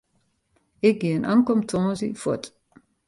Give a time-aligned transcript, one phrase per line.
[0.89, 2.45] Ik gean ankom tongersdei fuort.